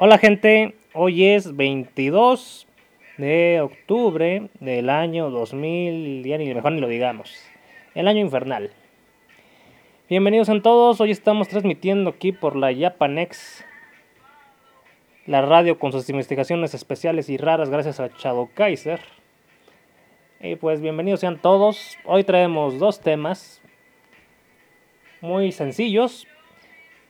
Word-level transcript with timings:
Hola 0.00 0.18
gente, 0.18 0.76
hoy 0.94 1.24
es 1.24 1.56
22 1.56 2.68
de 3.16 3.60
octubre 3.60 4.48
del 4.60 4.90
año 4.90 5.28
2000, 5.28 6.22
ya 6.22 6.38
ni 6.38 6.54
mejor 6.54 6.70
ni 6.70 6.80
lo 6.80 6.86
digamos, 6.86 7.36
el 7.96 8.06
año 8.06 8.20
infernal. 8.20 8.70
Bienvenidos 10.08 10.50
a 10.50 10.62
todos, 10.62 11.00
hoy 11.00 11.10
estamos 11.10 11.48
transmitiendo 11.48 12.10
aquí 12.10 12.30
por 12.30 12.54
la 12.54 12.72
Japanex, 12.72 13.64
la 15.26 15.42
radio 15.42 15.80
con 15.80 15.90
sus 15.90 16.08
investigaciones 16.08 16.74
especiales 16.74 17.28
y 17.28 17.36
raras 17.36 17.68
gracias 17.68 17.98
a 17.98 18.06
Shadow 18.06 18.50
Kaiser. 18.54 19.00
Y 20.38 20.54
pues 20.54 20.80
bienvenidos 20.80 21.18
sean 21.18 21.42
todos, 21.42 21.98
hoy 22.04 22.22
traemos 22.22 22.78
dos 22.78 23.00
temas 23.00 23.60
muy 25.20 25.50
sencillos, 25.50 26.28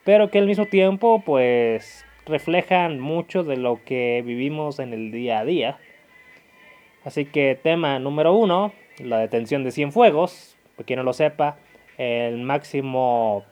pero 0.05 0.31
que 0.31 0.39
al 0.39 0.47
mismo 0.47 0.65
tiempo 0.65 1.23
pues 1.23 2.08
reflejan 2.29 3.01
mucho 3.01 3.43
de 3.43 3.57
lo 3.57 3.83
que 3.85 4.23
vivimos 4.25 4.79
en 4.79 4.93
el 4.93 5.11
día 5.11 5.41
a 5.41 5.45
día. 5.45 5.79
Así 7.05 7.25
que 7.25 7.59
tema 7.61 7.99
número 7.99 8.35
uno, 8.35 8.73
la 8.99 9.19
detención 9.19 9.65
de 9.65 9.73
Cienfuegos. 9.73 10.57
Para 10.77 10.87
quien 10.87 10.99
no 10.99 11.03
lo 11.03 11.13
sepa, 11.13 11.57
el 11.97 12.39
máximo, 12.39 13.45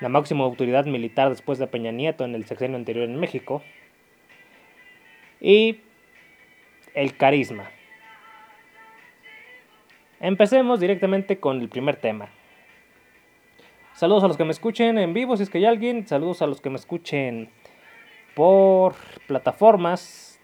la 0.00 0.08
máxima 0.08 0.44
autoridad 0.44 0.86
militar 0.86 1.28
después 1.28 1.58
de 1.58 1.66
Peña 1.68 1.92
Nieto 1.92 2.24
en 2.24 2.34
el 2.34 2.46
sexenio 2.46 2.76
anterior 2.76 3.04
en 3.04 3.16
México. 3.16 3.62
Y 5.40 5.80
el 6.94 7.16
carisma. 7.16 7.70
Empecemos 10.20 10.80
directamente 10.80 11.38
con 11.38 11.60
el 11.60 11.68
primer 11.68 11.96
tema. 11.96 12.30
Saludos 13.94 14.24
a 14.24 14.28
los 14.28 14.36
que 14.36 14.44
me 14.44 14.50
escuchen 14.50 14.98
en 14.98 15.12
vivo, 15.12 15.36
si 15.36 15.44
es 15.44 15.50
que 15.50 15.58
hay 15.58 15.64
alguien. 15.64 16.06
Saludos 16.08 16.42
a 16.42 16.46
los 16.46 16.60
que 16.60 16.70
me 16.70 16.76
escuchen 16.76 17.50
por 18.38 18.94
plataformas. 19.26 20.40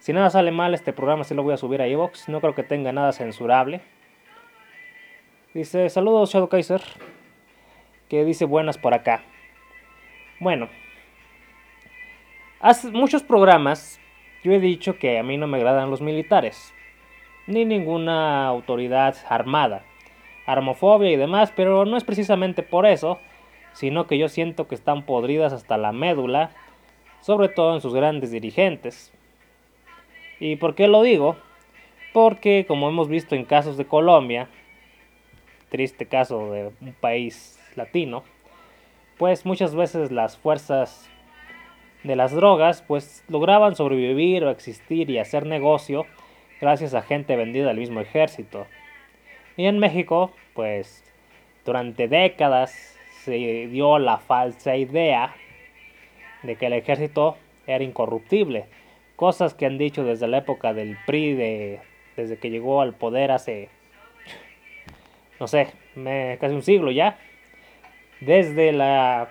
Si 0.00 0.12
nada 0.12 0.28
sale 0.28 0.50
mal, 0.50 0.74
este 0.74 0.92
programa 0.92 1.22
se 1.22 1.36
lo 1.36 1.44
voy 1.44 1.54
a 1.54 1.56
subir 1.56 1.80
a 1.80 1.86
Evox. 1.86 2.28
No 2.28 2.40
creo 2.40 2.56
que 2.56 2.64
tenga 2.64 2.90
nada 2.90 3.12
censurable. 3.12 3.80
Dice, 5.54 5.88
saludos 5.88 6.32
Shadow 6.32 6.48
Kaiser. 6.48 6.82
Que 8.08 8.24
dice 8.24 8.44
buenas 8.44 8.76
por 8.76 8.92
acá. 8.92 9.22
Bueno. 10.40 10.68
Hace 12.58 12.90
muchos 12.90 13.22
programas 13.22 14.00
yo 14.42 14.50
he 14.50 14.58
dicho 14.58 14.98
que 14.98 15.20
a 15.20 15.22
mí 15.22 15.36
no 15.36 15.46
me 15.46 15.58
agradan 15.58 15.92
los 15.92 16.00
militares. 16.00 16.74
Ni 17.46 17.64
ninguna 17.64 18.48
autoridad 18.48 19.14
armada. 19.28 19.84
Armofobia 20.44 21.12
y 21.12 21.16
demás, 21.16 21.52
pero 21.54 21.84
no 21.84 21.98
es 21.98 22.02
precisamente 22.02 22.64
por 22.64 22.84
eso. 22.84 23.20
Sino 23.74 24.08
que 24.08 24.18
yo 24.18 24.28
siento 24.28 24.66
que 24.66 24.74
están 24.74 25.06
podridas 25.06 25.52
hasta 25.52 25.76
la 25.76 25.92
médula 25.92 26.50
sobre 27.20 27.48
todo 27.48 27.74
en 27.74 27.80
sus 27.80 27.94
grandes 27.94 28.30
dirigentes. 28.30 29.12
¿Y 30.40 30.56
por 30.56 30.74
qué 30.74 30.88
lo 30.88 31.02
digo? 31.02 31.36
Porque 32.12 32.64
como 32.66 32.88
hemos 32.88 33.08
visto 33.08 33.34
en 33.34 33.44
casos 33.44 33.76
de 33.76 33.86
Colombia, 33.86 34.48
triste 35.68 36.06
caso 36.06 36.52
de 36.52 36.70
un 36.80 36.92
país 36.92 37.60
latino, 37.76 38.24
pues 39.18 39.44
muchas 39.44 39.74
veces 39.74 40.10
las 40.12 40.36
fuerzas 40.36 41.10
de 42.04 42.16
las 42.16 42.32
drogas 42.32 42.82
pues 42.82 43.24
lograban 43.28 43.74
sobrevivir 43.74 44.44
o 44.44 44.50
existir 44.50 45.10
y 45.10 45.18
hacer 45.18 45.44
negocio 45.44 46.06
gracias 46.60 46.94
a 46.94 47.02
gente 47.02 47.36
vendida 47.36 47.70
al 47.70 47.76
mismo 47.76 48.00
ejército. 48.00 48.66
Y 49.56 49.66
en 49.66 49.78
México, 49.78 50.32
pues 50.54 51.04
durante 51.64 52.08
décadas 52.08 52.96
se 53.24 53.66
dio 53.66 53.98
la 53.98 54.18
falsa 54.18 54.76
idea 54.76 55.34
de 56.42 56.56
que 56.56 56.66
el 56.66 56.72
ejército 56.72 57.36
era 57.66 57.84
incorruptible. 57.84 58.66
Cosas 59.16 59.54
que 59.54 59.66
han 59.66 59.78
dicho 59.78 60.04
desde 60.04 60.28
la 60.28 60.38
época 60.38 60.72
del 60.74 60.96
PRI, 61.06 61.34
de, 61.34 61.80
desde 62.16 62.38
que 62.38 62.50
llegó 62.50 62.80
al 62.80 62.94
poder 62.94 63.30
hace, 63.30 63.68
no 65.40 65.46
sé, 65.48 65.68
casi 66.40 66.54
un 66.54 66.62
siglo 66.62 66.90
ya. 66.90 67.18
Desde 68.20 68.72
la... 68.72 69.28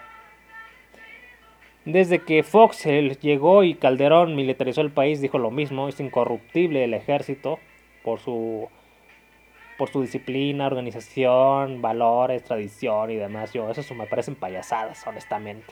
Desde 1.85 2.19
que 2.19 2.43
Fox 2.43 2.83
llegó 2.83 3.63
y 3.63 3.75
Calderón 3.75 4.35
militarizó 4.35 4.81
el 4.81 4.91
país, 4.91 5.21
dijo 5.21 5.37
lo 5.37 5.51
mismo, 5.51 5.87
es 5.87 6.01
incorruptible 6.01 6.83
el 6.83 6.93
ejército 6.93 7.59
por 8.03 8.19
su 8.19 8.69
por 9.77 9.89
su 9.89 10.01
disciplina, 10.01 10.65
organización, 10.65 11.83
valores, 11.83 12.43
tradición 12.43 13.11
y 13.11 13.15
demás. 13.15 13.53
Yo, 13.53 13.69
eso 13.69 13.93
me 13.93 14.07
parecen 14.07 14.33
payasadas, 14.33 15.05
honestamente 15.05 15.71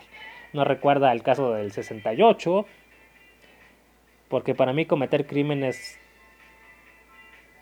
no 0.56 0.64
recuerda 0.64 1.12
el 1.12 1.22
caso 1.22 1.52
del 1.52 1.74
68, 1.74 2.66
porque 4.30 4.56
para 4.56 4.72
mí 4.72 4.86
cometer 4.86 5.28
crímenes, 5.28 6.00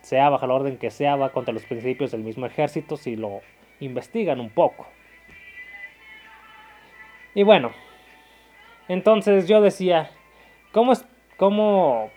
sea 0.01 0.29
bajo 0.29 0.45
la 0.45 0.53
orden 0.53 0.77
que 0.77 0.91
sea, 0.91 1.15
va 1.15 1.31
contra 1.31 1.53
los 1.53 1.63
principios 1.63 2.11
del 2.11 2.21
mismo 2.21 2.45
ejército 2.45 2.95
si 2.95 3.15
lo 3.15 3.41
investigan 3.79 4.39
un 4.39 4.51
poco. 4.51 4.87
Y 7.33 7.41
bueno, 7.41 7.71
entonces 8.87 9.47
yo 9.47 9.59
decía, 9.59 10.11
¿cómo 10.71 10.91
es, 10.93 11.03
cómo, 11.37 12.11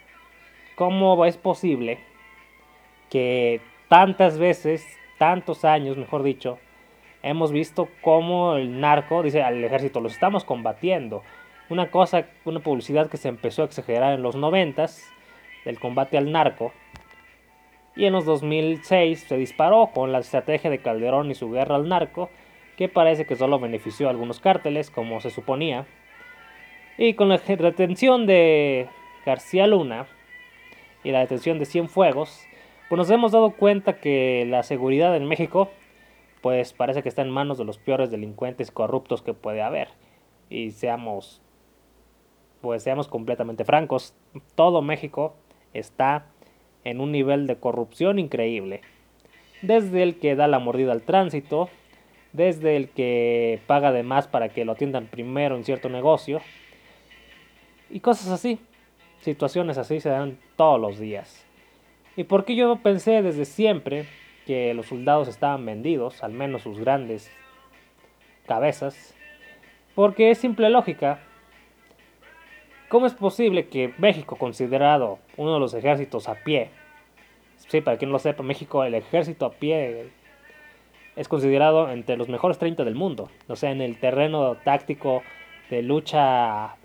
cómo 0.75 1.25
es 1.25 1.39
posible 1.39 2.01
que 3.09 3.63
tantas 3.89 4.39
veces, 4.39 4.87
tantos 5.17 5.65
años, 5.65 5.97
mejor 5.97 6.23
dicho, 6.23 6.59
hemos 7.27 7.51
visto 7.51 7.89
cómo 8.03 8.55
el 8.55 8.81
narco 8.81 9.23
dice 9.23 9.43
al 9.43 9.63
ejército, 9.63 10.01
los 10.01 10.13
estamos 10.13 10.45
combatiendo. 10.45 11.23
Una 11.69 11.91
cosa, 11.91 12.27
una 12.45 12.61
publicidad 12.61 13.11
que 13.11 13.17
se 13.17 13.29
empezó 13.29 13.63
a 13.63 13.65
exagerar 13.65 14.15
en 14.15 14.23
los 14.23 14.37
noventas 14.37 15.03
del 15.65 15.81
combate 15.81 16.17
al 16.17 16.31
narco. 16.31 16.73
Y 17.97 18.05
en 18.05 18.13
los 18.13 18.25
2006 18.25 19.21
se 19.21 19.37
disparó 19.37 19.91
con 19.93 20.13
la 20.13 20.21
estrategia 20.21 20.71
de 20.71 20.79
Calderón 20.79 21.31
y 21.31 21.35
su 21.35 21.51
guerra 21.51 21.75
al 21.75 21.89
narco, 21.89 22.31
que 22.77 22.89
parece 22.89 23.27
que 23.27 23.35
solo 23.35 23.59
benefició 23.59 24.07
a 24.07 24.11
algunos 24.11 24.39
cárteles, 24.39 24.91
como 24.91 25.21
se 25.21 25.31
suponía. 25.31 25.85
Y 26.97 27.15
con 27.15 27.29
la 27.29 27.39
retención 27.39 28.27
de 28.27 28.87
García 29.25 29.67
Luna 29.67 30.07
y 31.03 31.11
la 31.11 31.21
detención 31.21 31.59
de 31.59 31.67
Cienfuegos, 31.67 32.47
pues 32.89 32.97
nos 32.97 33.11
hemos 33.11 33.33
dado 33.33 33.51
cuenta 33.51 33.95
que 33.99 34.47
la 34.49 34.63
seguridad 34.63 35.17
en 35.17 35.27
México 35.27 35.71
pues 36.47 36.73
parece 36.73 37.03
que 37.03 37.09
está 37.09 37.23
en 37.23 37.31
manos 37.31 37.59
de 37.59 37.65
los 37.65 37.77
peores 37.77 38.09
delincuentes 38.09 38.71
corruptos 38.71 39.21
que 39.21 39.35
puede 39.35 39.63
haber. 39.63 39.89
Y 40.49 40.71
seamos, 40.71 41.43
pues 42.61 42.85
seamos 42.85 43.09
completamente 43.09 43.65
francos, 43.65 44.15
todo 44.55 44.81
México 44.81 45.35
está 45.75 46.27
en 46.85 47.01
un 47.01 47.11
nivel 47.11 47.49
de 47.49 47.57
corrupción 47.57 48.21
increíble. 48.21 48.81
Desde 49.61 50.05
el 50.05 50.21
que 50.21 50.37
da 50.37 50.47
la 50.47 50.61
mordida 50.61 50.93
al 50.93 51.03
tránsito, 51.03 51.69
desde 52.33 52.77
el 52.77 52.91
que 52.91 53.61
paga 53.67 53.91
de 53.91 54.05
más 54.05 54.29
para 54.29 54.49
que 54.49 54.65
lo 54.65 54.71
atiendan 54.71 55.07
primero 55.07 55.57
en 55.57 55.65
cierto 55.65 55.89
negocio, 55.89 56.41
y 57.91 57.99
cosas 57.99 58.29
así. 58.29 58.61
Situaciones 59.21 59.79
así 59.79 59.99
se 59.99 60.11
dan 60.11 60.39
todos 60.55 60.81
los 60.81 61.01
días. 61.01 61.45
¿Y 62.17 62.23
por 62.23 62.45
qué 62.45 62.55
yo 62.55 62.77
pensé 62.77 63.21
desde 63.23 63.47
siempre 63.47 64.07
que 64.47 64.73
los 64.75 64.87
soldados 64.87 65.29
estaban 65.29 65.67
vendidos, 65.67 66.23
al 66.23 66.33
menos 66.33 66.63
sus 66.63 66.79
grandes 66.79 67.31
cabezas, 68.47 69.15
porque 69.95 70.31
es 70.31 70.39
simple 70.39 70.71
lógica. 70.71 71.21
¿Cómo 72.89 73.07
es 73.07 73.15
posible 73.15 73.67
que 73.67 73.93
México, 73.99 74.37
considerado 74.37 75.19
uno 75.37 75.55
de 75.55 75.61
los 75.61 75.75
ejércitos 75.75 76.29
a 76.29 76.37
pie, 76.37 76.71
sí, 77.57 77.81
para 77.81 77.99
quien 77.99 78.11
no 78.11 78.15
lo 78.15 78.19
sepa, 78.21 78.45
México, 78.45 78.85
el 78.85 78.95
ejército 78.95 79.47
a 79.47 79.51
pie 79.51 80.11
es 81.17 81.29
considerado 81.29 81.91
entre 81.91 82.17
los 82.17 82.29
mejores 82.29 82.59
30 82.59 82.85
del 82.85 82.95
mundo, 82.95 83.29
o 83.49 83.57
sea, 83.57 83.73
en 83.73 83.81
el 83.81 83.99
terreno 83.99 84.55
táctico 84.57 85.23
de 85.71 85.83
lucha 85.83 86.77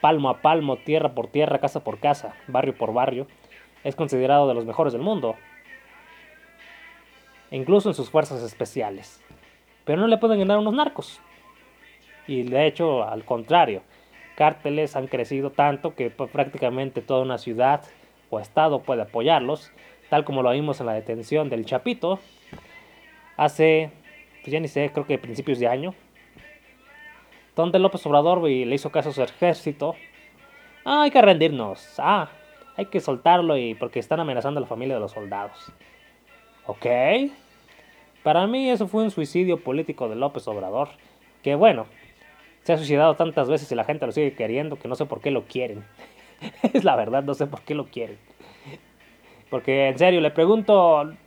palmo 0.00 0.28
a 0.28 0.42
palmo, 0.42 0.76
tierra 0.76 1.14
por 1.14 1.26
tierra, 1.26 1.58
casa 1.58 1.82
por 1.82 1.98
casa, 1.98 2.36
barrio 2.46 2.76
por 2.76 2.92
barrio, 2.92 3.26
es 3.82 3.96
considerado 3.96 4.46
de 4.46 4.54
los 4.54 4.64
mejores 4.64 4.92
del 4.92 5.02
mundo 5.02 5.34
incluso 7.54 7.88
en 7.88 7.94
sus 7.94 8.10
fuerzas 8.10 8.42
especiales. 8.42 9.22
Pero 9.84 10.00
no 10.00 10.06
le 10.06 10.18
pueden 10.18 10.38
ganar 10.38 10.58
unos 10.58 10.74
narcos. 10.74 11.20
Y 12.26 12.42
de 12.42 12.66
hecho, 12.66 13.04
al 13.04 13.24
contrario, 13.24 13.82
cárteles 14.36 14.96
han 14.96 15.06
crecido 15.06 15.50
tanto 15.50 15.94
que 15.94 16.10
prácticamente 16.10 17.02
toda 17.02 17.22
una 17.22 17.38
ciudad 17.38 17.84
o 18.30 18.40
estado 18.40 18.80
puede 18.82 19.02
apoyarlos, 19.02 19.72
tal 20.08 20.24
como 20.24 20.42
lo 20.42 20.50
vimos 20.50 20.80
en 20.80 20.86
la 20.86 20.94
detención 20.94 21.48
del 21.48 21.64
Chapito 21.64 22.18
hace, 23.36 23.90
pues 24.42 24.52
ya 24.52 24.60
ni 24.60 24.68
sé, 24.68 24.90
creo 24.92 25.06
que 25.06 25.18
principios 25.18 25.58
de 25.58 25.68
año, 25.68 25.94
donde 27.54 27.78
López 27.78 28.04
Obrador 28.06 28.42
le 28.42 28.74
hizo 28.74 28.90
caso 28.90 29.10
a 29.10 29.12
su 29.12 29.22
ejército. 29.22 29.94
Ah, 30.84 31.02
hay 31.02 31.10
que 31.10 31.22
rendirnos. 31.22 31.94
Ah, 31.98 32.28
hay 32.76 32.86
que 32.86 33.00
soltarlo 33.00 33.56
y 33.56 33.74
porque 33.74 34.00
están 34.00 34.18
amenazando 34.18 34.58
a 34.58 34.62
la 34.62 34.66
familia 34.66 34.94
de 34.94 35.00
los 35.00 35.12
soldados. 35.12 35.72
Ok, 36.66 36.86
para 38.24 38.46
mí 38.46 38.70
eso 38.70 38.88
fue 38.88 39.04
un 39.04 39.10
suicidio 39.12 39.62
político 39.62 40.08
de 40.08 40.16
López 40.16 40.48
Obrador, 40.48 40.88
que 41.42 41.54
bueno, 41.54 41.86
se 42.62 42.72
ha 42.72 42.78
suicidado 42.78 43.14
tantas 43.14 43.50
veces 43.50 43.70
y 43.70 43.74
la 43.74 43.84
gente 43.84 44.06
lo 44.06 44.12
sigue 44.12 44.32
queriendo 44.32 44.76
que 44.76 44.88
no 44.88 44.94
sé 44.94 45.04
por 45.04 45.20
qué 45.20 45.30
lo 45.30 45.44
quieren. 45.44 45.84
es 46.72 46.84
la 46.84 46.96
verdad, 46.96 47.22
no 47.22 47.34
sé 47.34 47.46
por 47.46 47.60
qué 47.60 47.74
lo 47.74 47.84
quieren. 47.84 48.18
Porque 49.50 49.88
en 49.88 49.98
serio, 49.98 50.22
le 50.22 50.30
pregunto, 50.30 51.04
le 51.04 51.18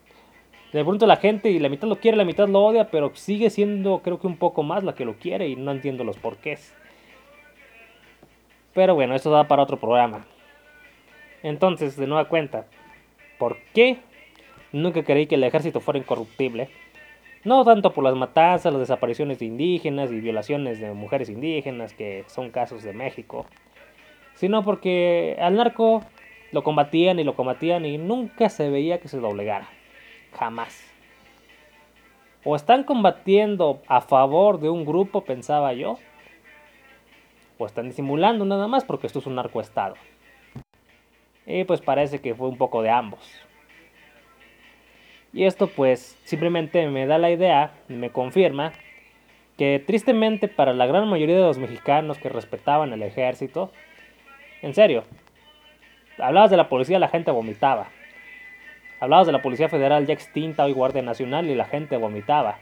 pregunto 0.72 1.06
a 1.06 1.08
la 1.08 1.18
gente 1.18 1.52
y 1.52 1.60
la 1.60 1.70
mitad 1.70 1.88
lo 1.88 1.98
quiere, 1.98 2.18
la 2.18 2.26
mitad 2.26 2.48
lo 2.48 2.66
odia, 2.66 2.90
pero 2.90 3.12
sigue 3.14 3.52
siendo 3.52 4.00
creo 4.00 4.20
que 4.20 4.28
un 4.28 4.38
poco 4.38 4.64
más 4.64 4.84
la 4.84 4.96
que 4.96 5.06
lo 5.06 5.14
quiere 5.18 5.48
y 5.48 5.56
no 5.56 5.72
entiendo 5.72 6.04
los 6.04 6.18
porqués. 6.18 6.76
Pero 8.74 8.96
bueno, 8.96 9.14
eso 9.14 9.30
da 9.30 9.48
para 9.48 9.62
otro 9.62 9.78
programa. 9.78 10.26
Entonces, 11.44 11.96
de 11.96 12.08
nueva 12.08 12.28
cuenta, 12.28 12.66
¿por 13.38 13.58
qué 13.76 14.00
nunca 14.72 15.04
creí 15.04 15.28
que 15.28 15.36
el 15.36 15.44
ejército 15.44 15.80
fuera 15.80 16.00
incorruptible? 16.00 16.70
No 17.44 17.64
tanto 17.64 17.94
por 17.94 18.04
las 18.04 18.16
matanzas, 18.16 18.74
las 18.74 18.80
desapariciones 18.80 19.40
de 19.40 19.46
indígenas 19.46 20.12
y 20.12 20.20
violaciones 20.20 20.80
de 20.80 20.92
mujeres 20.94 21.30
indígenas, 21.30 21.94
que 21.94 22.26
son 22.28 22.50
casos 22.50 22.84
de 22.84 22.94
México, 22.94 23.46
sino 24.36 24.64
porque 24.64 25.38
al 25.40 25.56
narco 25.56 26.04
lo 26.52 26.64
combatían 26.64 27.20
y 27.20 27.24
lo 27.24 27.36
combatían 27.36 27.86
y 27.86 27.98
nunca 27.98 28.50
se 28.50 28.70
veía 28.70 29.00
que 29.00 29.08
se 29.08 29.20
doblegara. 29.20 29.68
Jamás. 30.34 30.84
O 32.44 32.56
están 32.56 32.84
combatiendo 32.84 33.82
a 33.88 34.02
favor 34.02 34.60
de 34.60 34.70
un 34.70 34.86
grupo, 34.86 35.22
pensaba 35.22 35.74
yo, 35.74 35.98
o 37.58 37.66
están 37.66 37.88
disimulando 37.88 38.46
nada 38.46 38.68
más 38.68 38.86
porque 38.86 39.08
esto 39.08 39.20
es 39.20 39.26
un 39.26 39.36
narcoestado. 39.36 39.96
Y 41.46 41.64
pues 41.64 41.82
parece 41.82 42.20
que 42.20 42.36
fue 42.36 42.48
un 42.48 42.58
poco 42.58 42.82
de 42.82 42.90
ambos. 42.90 43.47
Y 45.38 45.46
esto 45.46 45.68
pues 45.68 46.18
simplemente 46.24 46.88
me 46.88 47.06
da 47.06 47.20
la 47.20 47.30
idea 47.30 47.70
me 47.90 48.10
confirma 48.10 48.74
que 49.56 49.78
tristemente 49.86 50.48
para 50.48 50.74
la 50.74 50.88
gran 50.88 51.08
mayoría 51.08 51.36
de 51.36 51.44
los 51.44 51.60
mexicanos 51.60 52.18
que 52.18 52.28
respetaban 52.28 52.92
el 52.92 53.04
ejército, 53.04 53.72
en 54.64 54.74
serio, 54.74 55.04
hablabas 56.18 56.50
de 56.50 56.58
la 56.58 56.70
policía 56.70 56.98
la 56.98 57.08
gente 57.08 57.30
vomitaba. 57.30 57.90
Hablabas 59.00 59.28
de 59.28 59.32
la 59.32 59.44
Policía 59.44 59.70
Federal 59.70 60.08
ya 60.08 60.14
extinta 60.16 60.66
hoy 60.66 60.74
Guardia 60.74 61.04
Nacional 61.04 61.48
y 61.48 61.54
la 61.54 61.66
gente 61.66 61.98
vomitaba. 61.98 62.58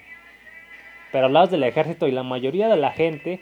Pero 1.13 1.27
hablabas 1.27 1.51
del 1.51 1.63
ejército 1.63 2.09
y 2.09 2.11
la 2.11 2.23
mayoría 2.23 2.67
de 2.67 2.75
la 2.75 2.91
gente 2.91 3.39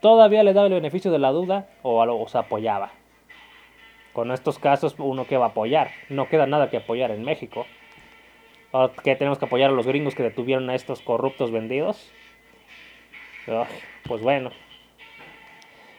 todavía 0.00 0.42
le 0.42 0.52
daba 0.52 0.66
el 0.66 0.72
beneficio 0.72 1.12
de 1.12 1.20
la 1.20 1.30
duda 1.30 1.68
o 1.82 2.04
los 2.04 2.34
apoyaba. 2.34 2.90
Con 4.12 4.32
estos 4.32 4.58
casos 4.58 4.96
uno 4.98 5.28
que 5.28 5.36
va 5.36 5.46
a 5.46 5.48
apoyar, 5.50 5.92
no 6.08 6.28
queda 6.28 6.48
nada 6.48 6.70
que 6.70 6.78
apoyar 6.78 7.12
en 7.12 7.22
México 7.22 7.66
que 9.02 9.16
tenemos 9.16 9.38
que 9.38 9.44
apoyar 9.44 9.70
a 9.70 9.74
los 9.74 9.86
gringos 9.86 10.14
que 10.14 10.22
detuvieron 10.22 10.68
a 10.70 10.74
estos 10.74 11.00
corruptos 11.00 11.50
vendidos. 11.50 12.10
pues 14.04 14.22
bueno. 14.22 14.50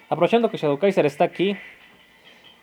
Aprovechando 0.10 0.50
que 0.50 0.58
Shadow 0.58 0.78
Kaiser 0.78 1.06
está 1.06 1.24
aquí, 1.24 1.58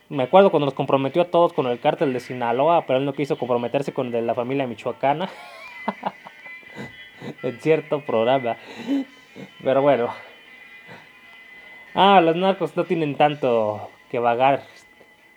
me 0.09 0.23
acuerdo 0.23 0.49
cuando 0.49 0.65
nos 0.65 0.73
comprometió 0.73 1.23
a 1.23 1.25
todos 1.25 1.51
con 1.51 1.67
el 1.67 1.79
cártel 1.79 2.13
de 2.13 2.19
Sinaloa, 2.19 2.85
pero 2.85 2.99
él 2.99 3.05
no 3.05 3.13
quiso 3.13 3.37
comprometerse 3.37 3.93
con 3.93 4.07
el 4.07 4.11
de 4.13 4.21
la 4.21 4.33
familia 4.33 4.67
michoacana. 4.67 5.29
en 7.43 7.59
cierto 7.59 8.01
programa. 8.01 8.57
Pero 9.63 9.81
bueno. 9.81 10.09
Ah, 11.93 12.21
los 12.21 12.35
narcos 12.35 12.75
no 12.75 12.85
tienen 12.85 13.15
tanto 13.15 13.89
que 14.09 14.19
vagar 14.19 14.63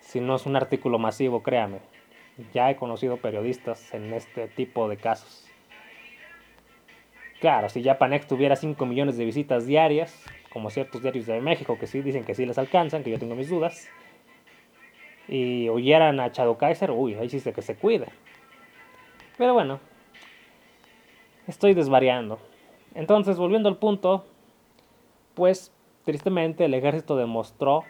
si 0.00 0.20
no 0.20 0.37
es 0.37 0.46
un 0.46 0.56
artículo 0.56 0.99
masivo, 0.99 1.43
créame. 1.43 1.81
Ya 2.53 2.71
he 2.71 2.77
conocido 2.77 3.17
periodistas 3.17 3.93
en 3.94 4.12
este 4.12 4.49
tipo 4.49 4.88
de 4.88 4.97
casos. 4.97 5.47
Claro, 7.41 7.69
si 7.69 7.83
Japanex 7.83 8.27
tuviera 8.27 8.56
5 8.56 8.87
millones 8.87 9.17
de 9.17 9.25
visitas 9.25 9.67
diarias, 9.67 10.25
como 10.50 10.71
ciertos 10.71 11.03
diarios 11.03 11.27
de 11.27 11.41
México 11.41 11.79
que 11.79 11.87
sí 11.87 12.00
dicen 12.00 12.25
que 12.25 12.35
sí 12.35 12.47
les 12.47 12.59
alcanzan, 12.59 13.03
que 13.03 13.11
yo 13.11 13.19
tengo 13.19 13.35
mis 13.35 13.50
dudas, 13.50 13.88
y 15.29 15.69
oyeran 15.69 16.21
a 16.21 16.33
Chado 16.33 16.56
Kaiser, 16.56 16.91
uy, 16.91 17.15
ahí 17.15 17.29
sí 17.29 17.41
sé 17.41 17.53
que 17.53 17.62
se 17.62 17.75
cuida. 17.75 18.06
Pero 19.37 19.53
bueno, 19.53 19.81
estoy 21.47 21.75
desvariando. 21.75 22.38
Entonces, 22.94 23.37
volviendo 23.37 23.69
al 23.69 23.77
punto, 23.77 24.25
pues 25.35 25.73
tristemente 26.05 26.65
el 26.65 26.75
ejército 26.75 27.17
demostró 27.17 27.85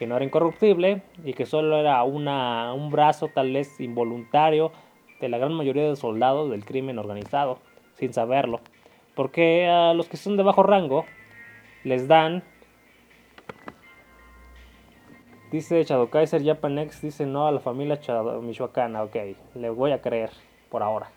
que 0.00 0.06
no 0.06 0.16
era 0.16 0.24
incorruptible 0.24 1.02
y 1.26 1.34
que 1.34 1.44
solo 1.44 1.76
era 1.76 2.02
una, 2.04 2.72
un 2.72 2.90
brazo 2.90 3.28
tal 3.28 3.52
vez 3.52 3.78
involuntario 3.80 4.72
de 5.20 5.28
la 5.28 5.36
gran 5.36 5.52
mayoría 5.52 5.86
de 5.86 5.94
soldados 5.94 6.50
del 6.50 6.64
crimen 6.64 6.98
organizado, 6.98 7.58
sin 7.96 8.14
saberlo. 8.14 8.60
Porque 9.14 9.66
a 9.66 9.92
los 9.92 10.08
que 10.08 10.16
son 10.16 10.38
de 10.38 10.42
bajo 10.42 10.62
rango 10.62 11.04
les 11.84 12.08
dan... 12.08 12.42
Dice 15.52 15.84
Shadow 15.84 16.08
Kaiser 16.08 16.42
Japanex, 16.42 17.02
dice 17.02 17.26
no 17.26 17.46
a 17.46 17.52
la 17.52 17.60
familia 17.60 17.98
Shadow, 18.00 18.40
michoacana, 18.40 19.02
ok, 19.02 19.16
le 19.54 19.68
voy 19.68 19.92
a 19.92 20.00
creer 20.00 20.30
por 20.70 20.82
ahora. 20.82 21.10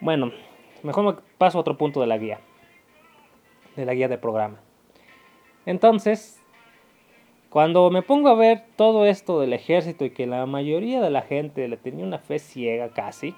Bueno, 0.00 0.32
mejor 0.82 1.04
me 1.04 1.20
paso 1.36 1.58
a 1.58 1.60
otro 1.60 1.76
punto 1.76 2.00
de 2.00 2.06
la 2.06 2.16
guía 2.16 2.40
de 3.80 3.86
la 3.86 3.94
guía 3.94 4.08
de 4.08 4.18
programa. 4.18 4.60
Entonces, 5.66 6.42
cuando 7.50 7.90
me 7.90 8.02
pongo 8.02 8.28
a 8.28 8.34
ver 8.34 8.64
todo 8.76 9.06
esto 9.06 9.40
del 9.40 9.52
ejército 9.52 10.04
y 10.04 10.10
que 10.10 10.26
la 10.26 10.44
mayoría 10.46 11.00
de 11.00 11.10
la 11.10 11.22
gente 11.22 11.66
le 11.68 11.76
tenía 11.76 12.04
una 12.04 12.18
fe 12.18 12.38
ciega 12.38 12.90
casi, 12.90 13.34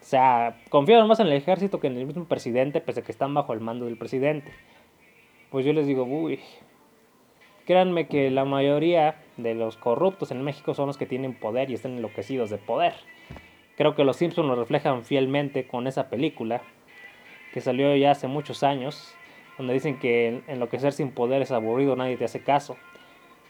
o 0.00 0.04
sea, 0.04 0.58
confiaron 0.68 1.08
más 1.08 1.20
en 1.20 1.28
el 1.28 1.32
ejército 1.34 1.78
que 1.78 1.86
en 1.86 1.96
el 1.96 2.06
mismo 2.06 2.24
presidente, 2.24 2.80
pese 2.80 3.00
a 3.00 3.02
que 3.02 3.12
están 3.12 3.34
bajo 3.34 3.52
el 3.52 3.60
mando 3.60 3.84
del 3.84 3.96
presidente. 3.96 4.50
Pues 5.50 5.64
yo 5.64 5.72
les 5.72 5.86
digo, 5.86 6.04
uy, 6.04 6.40
créanme 7.66 8.08
que 8.08 8.30
la 8.30 8.44
mayoría 8.44 9.16
de 9.36 9.54
los 9.54 9.76
corruptos 9.76 10.30
en 10.30 10.42
México 10.42 10.74
son 10.74 10.86
los 10.88 10.98
que 10.98 11.06
tienen 11.06 11.38
poder 11.38 11.70
y 11.70 11.74
están 11.74 11.92
enloquecidos 11.92 12.50
de 12.50 12.58
poder. 12.58 12.94
Creo 13.76 13.94
que 13.94 14.04
los 14.04 14.16
Simpsons 14.16 14.48
lo 14.48 14.56
reflejan 14.56 15.04
fielmente 15.04 15.66
con 15.66 15.86
esa 15.86 16.08
película, 16.10 16.62
que 17.52 17.60
salió 17.60 17.94
ya 17.96 18.12
hace 18.12 18.26
muchos 18.26 18.62
años, 18.62 19.14
donde 19.58 19.74
dicen 19.74 19.98
que 19.98 20.42
enloquecer 20.46 20.92
sin 20.92 21.10
poder 21.10 21.42
es 21.42 21.52
aburrido, 21.52 21.94
nadie 21.96 22.16
te 22.16 22.24
hace 22.24 22.42
caso. 22.42 22.76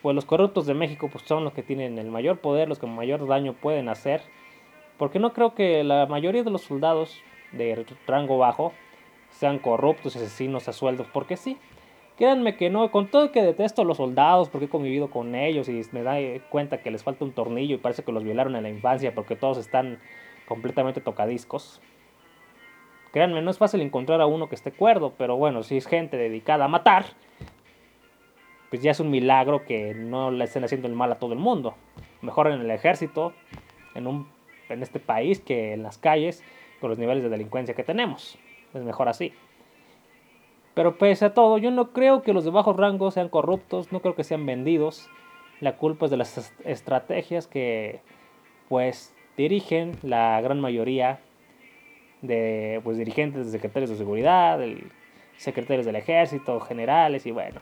Pues 0.02 0.14
los 0.16 0.24
corruptos 0.24 0.66
de 0.66 0.74
México 0.74 1.08
pues, 1.10 1.24
son 1.24 1.44
los 1.44 1.52
que 1.52 1.62
tienen 1.62 1.98
el 1.98 2.10
mayor 2.10 2.40
poder, 2.40 2.68
los 2.68 2.78
que 2.78 2.86
mayor 2.86 3.26
daño 3.26 3.54
pueden 3.54 3.88
hacer, 3.88 4.22
porque 4.98 5.18
no 5.18 5.32
creo 5.32 5.54
que 5.54 5.84
la 5.84 6.06
mayoría 6.06 6.42
de 6.42 6.50
los 6.50 6.62
soldados 6.62 7.20
de 7.52 7.86
rango 8.06 8.38
bajo 8.38 8.72
sean 9.30 9.58
corruptos, 9.58 10.16
asesinos 10.16 10.68
a 10.68 10.72
sueldos, 10.72 11.06
porque 11.12 11.36
sí. 11.36 11.56
Créanme 12.18 12.56
que 12.56 12.68
no, 12.68 12.90
con 12.90 13.08
todo 13.08 13.32
que 13.32 13.42
detesto 13.42 13.82
a 13.82 13.84
los 13.86 13.96
soldados 13.96 14.50
porque 14.50 14.66
he 14.66 14.68
convivido 14.68 15.08
con 15.10 15.34
ellos 15.34 15.68
y 15.68 15.80
me 15.92 16.02
da 16.02 16.16
cuenta 16.50 16.82
que 16.82 16.90
les 16.90 17.02
falta 17.02 17.24
un 17.24 17.32
tornillo 17.32 17.74
y 17.74 17.78
parece 17.78 18.04
que 18.04 18.12
los 18.12 18.22
violaron 18.22 18.54
en 18.54 18.64
la 18.64 18.68
infancia 18.68 19.14
porque 19.14 19.34
todos 19.34 19.56
están 19.56 19.98
completamente 20.46 21.00
tocadiscos. 21.00 21.80
Créanme, 23.12 23.42
no 23.42 23.50
es 23.50 23.58
fácil 23.58 23.82
encontrar 23.82 24.20
a 24.22 24.26
uno 24.26 24.48
que 24.48 24.54
esté 24.54 24.72
cuerdo, 24.72 25.12
pero 25.18 25.36
bueno, 25.36 25.62
si 25.62 25.76
es 25.76 25.86
gente 25.86 26.16
dedicada 26.16 26.64
a 26.64 26.68
matar, 26.68 27.04
pues 28.70 28.82
ya 28.82 28.90
es 28.90 29.00
un 29.00 29.10
milagro 29.10 29.64
que 29.66 29.94
no 29.94 30.30
le 30.30 30.44
estén 30.44 30.64
haciendo 30.64 30.88
el 30.88 30.94
mal 30.94 31.12
a 31.12 31.18
todo 31.18 31.34
el 31.34 31.38
mundo. 31.38 31.74
Mejor 32.22 32.46
en 32.46 32.62
el 32.62 32.70
ejército, 32.70 33.34
en, 33.94 34.06
un, 34.06 34.28
en 34.70 34.82
este 34.82 34.98
país, 34.98 35.40
que 35.40 35.74
en 35.74 35.82
las 35.82 35.98
calles, 35.98 36.42
con 36.80 36.88
los 36.88 36.98
niveles 36.98 37.22
de 37.22 37.28
delincuencia 37.28 37.74
que 37.74 37.84
tenemos. 37.84 38.38
Es 38.72 38.82
mejor 38.82 39.10
así. 39.10 39.34
Pero 40.72 40.96
pese 40.96 41.26
a 41.26 41.34
todo, 41.34 41.58
yo 41.58 41.70
no 41.70 41.92
creo 41.92 42.22
que 42.22 42.32
los 42.32 42.44
de 42.44 42.50
bajos 42.50 42.76
rangos 42.76 43.12
sean 43.12 43.28
corruptos, 43.28 43.92
no 43.92 44.00
creo 44.00 44.14
que 44.14 44.24
sean 44.24 44.46
vendidos. 44.46 45.06
La 45.60 45.76
culpa 45.76 46.06
es 46.06 46.10
de 46.10 46.16
las 46.16 46.52
estrategias 46.64 47.46
que 47.46 48.00
pues 48.70 49.14
dirigen 49.36 49.98
la 50.02 50.40
gran 50.40 50.60
mayoría 50.60 51.20
de 52.22 52.80
pues, 52.82 52.96
dirigentes, 52.96 53.46
de 53.46 53.52
secretarios 53.52 53.90
de 53.90 53.96
seguridad, 53.96 54.60
secretarios 55.36 55.84
del 55.84 55.96
ejército, 55.96 56.60
generales 56.60 57.26
y 57.26 57.32
bueno. 57.32 57.60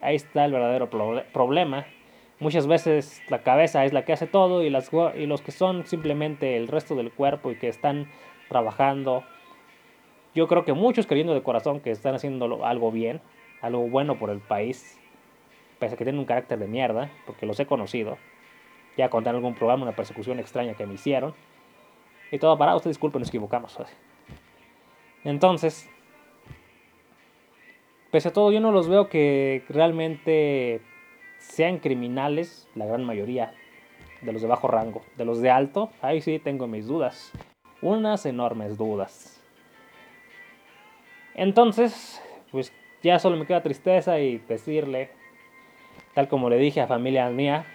Ahí 0.00 0.14
está 0.14 0.44
el 0.44 0.52
verdadero 0.52 0.88
problema. 1.32 1.86
Muchas 2.38 2.66
veces 2.66 3.22
la 3.30 3.42
cabeza 3.42 3.86
es 3.86 3.94
la 3.94 4.04
que 4.04 4.12
hace 4.12 4.26
todo 4.26 4.62
y, 4.62 4.68
las, 4.68 4.90
y 5.16 5.26
los 5.26 5.40
que 5.40 5.52
son 5.52 5.86
simplemente 5.86 6.56
el 6.58 6.68
resto 6.68 6.94
del 6.94 7.10
cuerpo 7.10 7.50
y 7.50 7.56
que 7.56 7.68
están 7.68 8.06
trabajando. 8.50 9.24
Yo 10.34 10.46
creo 10.46 10.66
que 10.66 10.74
muchos 10.74 11.06
creyendo 11.06 11.32
de 11.32 11.42
corazón 11.42 11.80
que 11.80 11.90
están 11.90 12.14
haciendo 12.14 12.66
algo 12.66 12.92
bien, 12.92 13.22
algo 13.62 13.88
bueno 13.88 14.18
por 14.18 14.28
el 14.28 14.40
país, 14.40 15.00
pese 15.78 15.94
a 15.94 15.98
que 15.98 16.04
tienen 16.04 16.18
un 16.18 16.26
carácter 16.26 16.58
de 16.58 16.66
mierda, 16.66 17.10
porque 17.24 17.46
los 17.46 17.58
he 17.58 17.64
conocido. 17.64 18.18
Ya 18.98 19.08
conté 19.08 19.30
algún 19.30 19.54
programa, 19.54 19.84
una 19.84 19.96
persecución 19.96 20.38
extraña 20.38 20.74
que 20.74 20.86
me 20.86 20.94
hicieron 20.94 21.34
y 22.30 22.38
todo 22.38 22.56
parado. 22.58 22.78
Usted 22.78 22.90
disculpe, 22.90 23.18
nos 23.18 23.28
equivocamos. 23.28 23.78
Entonces, 25.24 25.88
pese 28.10 28.28
a 28.28 28.32
todo, 28.32 28.52
yo 28.52 28.60
no 28.60 28.72
los 28.72 28.88
veo 28.88 29.08
que 29.08 29.64
realmente 29.68 30.80
sean 31.38 31.78
criminales, 31.78 32.68
la 32.74 32.86
gran 32.86 33.04
mayoría 33.04 33.54
de 34.22 34.32
los 34.32 34.42
de 34.42 34.48
bajo 34.48 34.68
rango. 34.68 35.02
De 35.16 35.24
los 35.24 35.40
de 35.40 35.50
alto, 35.50 35.90
ahí 36.02 36.20
sí 36.20 36.38
tengo 36.38 36.66
mis 36.66 36.86
dudas. 36.86 37.32
unas 37.82 38.24
enormes 38.24 38.78
dudas. 38.78 39.42
Entonces, 41.34 42.22
pues 42.50 42.72
ya 43.02 43.18
solo 43.18 43.36
me 43.36 43.46
queda 43.46 43.62
tristeza 43.62 44.18
y 44.18 44.38
decirle, 44.38 45.10
tal 46.14 46.28
como 46.28 46.48
le 46.48 46.56
dije 46.56 46.80
a 46.80 46.86
familia 46.86 47.28
mía, 47.28 47.66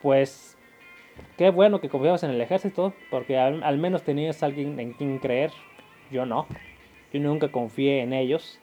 pues 0.00 0.56
qué 1.36 1.50
bueno 1.50 1.80
que 1.80 1.88
confiabas 1.88 2.22
en 2.22 2.30
el 2.30 2.40
ejército, 2.40 2.92
porque 3.10 3.38
al, 3.38 3.78
menos 3.78 4.02
tenías 4.02 4.42
alguien 4.42 4.78
en 4.78 4.92
quien 4.92 5.18
creer. 5.18 5.50
Yo 6.10 6.26
no. 6.26 6.46
Yo 7.12 7.20
nunca 7.20 7.48
confié 7.48 8.02
en 8.02 8.12
ellos. 8.12 8.58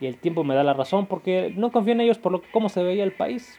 Y 0.00 0.06
el 0.06 0.16
tiempo 0.18 0.44
me 0.44 0.54
da 0.54 0.62
la 0.62 0.74
razón 0.74 1.06
porque 1.06 1.52
no 1.56 1.72
confío 1.72 1.92
en 1.92 2.02
ellos 2.02 2.18
por 2.18 2.32
lo, 2.32 2.42
cómo 2.52 2.68
se 2.68 2.82
veía 2.82 3.04
el 3.04 3.12
país. 3.12 3.58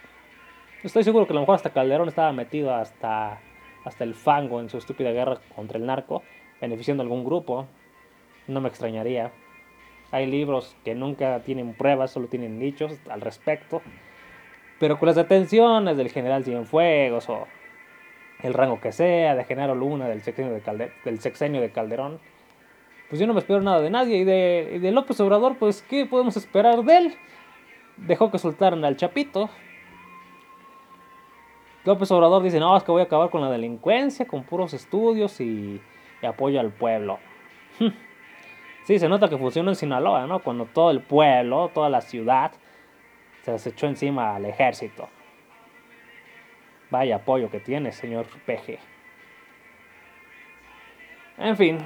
Estoy 0.83 1.03
seguro 1.03 1.25
que 1.25 1.33
a 1.33 1.35
lo 1.35 1.39
mejor 1.41 1.55
hasta 1.55 1.71
Calderón 1.71 2.07
estaba 2.07 2.31
metido 2.31 2.73
hasta, 2.75 3.41
hasta 3.83 4.03
el 4.03 4.13
fango 4.13 4.59
en 4.61 4.69
su 4.69 4.77
estúpida 4.77 5.11
guerra 5.11 5.39
contra 5.55 5.79
el 5.79 5.85
narco, 5.85 6.21
beneficiando 6.61 7.01
a 7.01 7.05
algún 7.05 7.25
grupo. 7.25 7.65
No 8.47 8.61
me 8.61 8.69
extrañaría. 8.69 9.31
Hay 10.11 10.27
libros 10.27 10.75
que 10.85 10.95
nunca 10.95 11.41
tienen 11.41 11.73
pruebas, 11.73 12.11
solo 12.11 12.27
tienen 12.27 12.59
dichos 12.59 12.99
al 13.09 13.21
respecto. 13.21 13.81
Pero 14.79 14.99
con 14.99 15.07
las 15.07 15.15
detenciones 15.15 15.97
del 15.97 16.11
general 16.11 16.43
Cienfuegos 16.43 17.27
o 17.29 17.47
el 18.43 18.53
rango 18.53 18.79
que 18.79 18.91
sea, 18.91 19.35
de 19.35 19.43
Genaro 19.43 19.75
Luna, 19.75 20.07
del 20.07 20.21
sexenio 20.21 20.53
de, 20.53 20.91
del 21.03 21.19
sexenio 21.19 21.61
de 21.61 21.71
Calderón, 21.71 22.19
pues 23.09 23.19
yo 23.19 23.27
no 23.27 23.33
me 23.33 23.39
espero 23.39 23.61
nada 23.61 23.81
de 23.81 23.89
nadie. 23.89 24.17
Y 24.17 24.23
de, 24.23 24.91
López 24.91 25.19
Obrador, 25.19 25.57
pues, 25.57 25.81
¿qué 25.81 26.05
podemos 26.05 26.35
esperar 26.37 26.83
de 26.83 26.97
él? 26.97 27.15
Dejó 27.95 28.29
que 28.31 28.37
soltaran 28.37 28.83
al 28.83 28.97
Chapito. 28.97 29.49
López 31.85 32.11
Obrador 32.11 32.43
dice, 32.43 32.59
no, 32.59 32.75
es 32.75 32.83
que 32.83 32.91
voy 32.91 33.01
a 33.01 33.05
acabar 33.05 33.29
con 33.29 33.41
la 33.41 33.49
delincuencia, 33.49 34.27
con 34.27 34.43
puros 34.43 34.73
estudios 34.73 35.39
y, 35.39 35.81
apoyo 36.21 36.59
al 36.59 36.71
pueblo. 36.71 37.19
sí, 38.83 38.99
se 38.99 39.07
nota 39.07 39.29
que 39.29 39.37
funciona 39.37 39.71
en 39.71 39.75
Sinaloa, 39.75 40.27
¿no? 40.27 40.39
Cuando 40.39 40.65
todo 40.65 40.91
el 40.91 40.99
pueblo, 40.99 41.71
toda 41.73 41.89
la 41.89 42.01
ciudad, 42.01 42.51
se 43.41 43.69
echó 43.69 43.87
encima 43.87 44.35
al 44.35 44.45
ejército. 44.45 45.07
Vaya 46.89 47.17
apoyo 47.17 47.49
que 47.49 47.59
tiene, 47.59 47.91
señor 47.91 48.27
PG. 48.45 48.79
En 51.37 51.55
fin, 51.57 51.79